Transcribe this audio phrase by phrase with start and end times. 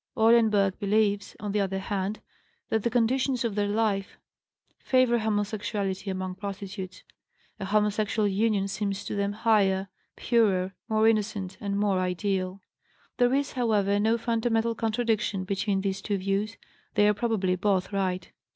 [0.17, 2.21] Eulenburg believes, on the other hand,
[2.69, 4.17] that the conditions of their life
[4.79, 7.03] favor homosexuality among prostitutes;
[7.59, 12.63] "a homosexual union seems to them higher, purer, more innocent, and more ideal."
[13.17, 16.57] There is, however, no fundamental contradiction between these two views;
[16.95, 18.31] they are probably both right.